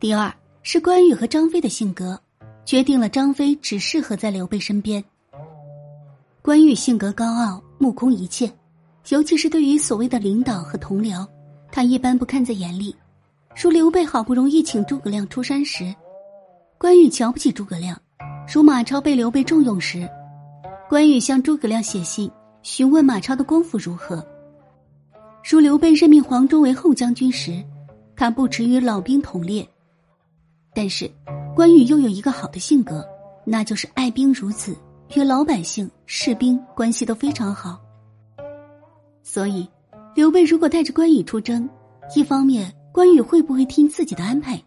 [0.00, 2.18] 第二是关羽和张飞的性格，
[2.64, 5.02] 决定了张飞只适合在刘备身边。
[6.42, 8.52] 关羽性格高傲，目空一切，
[9.08, 11.26] 尤其是对于所谓的领导和同僚，
[11.72, 12.94] 他一般不看在眼里。
[13.56, 15.94] 如刘备好不容易请诸葛亮出山时，
[16.76, 17.96] 关羽瞧不起诸葛亮；
[18.52, 20.06] 如马超被刘备重用时，
[20.88, 22.30] 关羽向诸葛亮写信
[22.62, 24.22] 询问马超的功夫如何。
[25.48, 27.64] 如刘备任命黄忠为后将军时，
[28.16, 29.66] 他不耻与老兵同列。
[30.74, 31.10] 但是，
[31.54, 33.06] 关羽又有一个好的性格，
[33.44, 34.76] 那就是爱兵如子，
[35.14, 37.80] 与老百姓、士兵关系都非常好。
[39.22, 39.68] 所以，
[40.14, 41.68] 刘备如果带着关羽出征，
[42.14, 44.60] 一方面关羽会不会听自己的安排？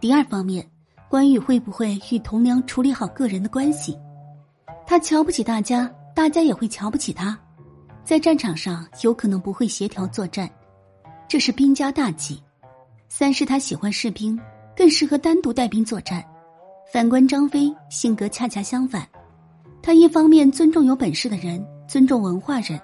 [0.00, 0.68] 第二方面，
[1.08, 3.96] 关羽会不会与同僚处理好个人的关系？
[4.84, 7.38] 他瞧不起大家，大家也会瞧不起他。
[8.04, 10.48] 在战场上有可能不会协调作战，
[11.28, 12.42] 这是兵家大忌。
[13.08, 14.38] 三是他喜欢士兵，
[14.76, 16.24] 更适合单独带兵作战。
[16.92, 19.08] 反观张飞，性格恰恰相反，
[19.82, 22.80] 他一方面尊重有本事的人，尊重文化人，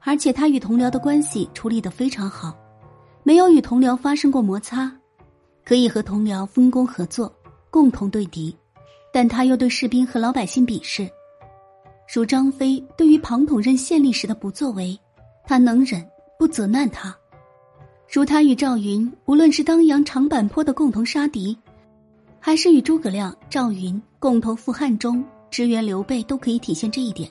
[0.00, 2.56] 而且他与同僚的关系处理得非常好，
[3.24, 4.92] 没有与同僚发生过摩擦，
[5.64, 7.32] 可以和同僚分工合作，
[7.70, 8.56] 共同对敌。
[9.12, 11.10] 但他又对士兵和老百姓鄙视。
[12.14, 14.96] 如张飞对于庞统任县令时的不作为，
[15.44, 17.10] 他能忍不责难他；
[18.12, 21.56] 如他与赵云，无论是当阳长坂坡的共同杀敌，
[22.40, 27.30] 还是与诸葛亮、赵云共同赴汉中支援刘备，都可以体现这一点。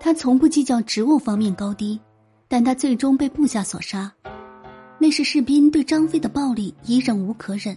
[0.00, 2.00] 他从不计较职务方面高低，
[2.48, 4.10] 但他最终被部下所杀，
[4.98, 7.76] 那是士兵对张飞的暴力已忍无可忍，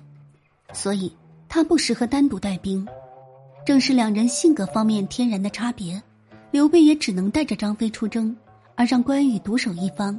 [0.71, 1.11] 所以
[1.49, 2.87] 他不适合单独带兵。
[3.65, 6.01] 正是两人性格方面天然的差别。
[6.49, 8.33] 刘备也只能带着张飞出征，
[8.75, 10.17] 而让关羽独守一方。